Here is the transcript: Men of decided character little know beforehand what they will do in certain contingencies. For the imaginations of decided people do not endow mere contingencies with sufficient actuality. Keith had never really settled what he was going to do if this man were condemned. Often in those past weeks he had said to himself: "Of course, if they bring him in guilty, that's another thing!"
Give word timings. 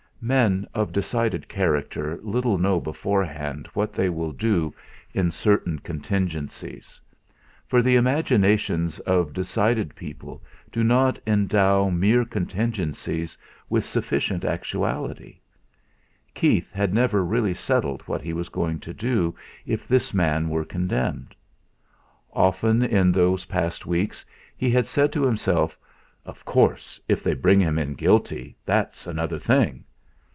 Men 0.23 0.67
of 0.75 0.91
decided 0.91 1.47
character 1.49 2.19
little 2.21 2.59
know 2.59 2.79
beforehand 2.79 3.67
what 3.73 3.91
they 3.91 4.07
will 4.07 4.31
do 4.33 4.71
in 5.15 5.31
certain 5.31 5.79
contingencies. 5.79 7.01
For 7.65 7.81
the 7.81 7.95
imaginations 7.95 8.99
of 8.99 9.33
decided 9.33 9.95
people 9.95 10.43
do 10.71 10.83
not 10.83 11.17
endow 11.25 11.89
mere 11.89 12.23
contingencies 12.23 13.35
with 13.67 13.83
sufficient 13.83 14.45
actuality. 14.45 15.39
Keith 16.35 16.71
had 16.71 16.93
never 16.93 17.25
really 17.25 17.55
settled 17.55 18.03
what 18.03 18.21
he 18.21 18.31
was 18.31 18.49
going 18.49 18.77
to 18.81 18.93
do 18.93 19.33
if 19.65 19.87
this 19.87 20.13
man 20.13 20.49
were 20.49 20.65
condemned. 20.65 21.33
Often 22.31 22.83
in 22.83 23.11
those 23.11 23.45
past 23.45 23.87
weeks 23.87 24.23
he 24.55 24.69
had 24.69 24.85
said 24.85 25.11
to 25.13 25.23
himself: 25.23 25.79
"Of 26.25 26.45
course, 26.45 27.01
if 27.07 27.23
they 27.23 27.33
bring 27.33 27.59
him 27.59 27.79
in 27.79 27.95
guilty, 27.95 28.55
that's 28.65 29.07
another 29.07 29.39
thing!" 29.39 29.83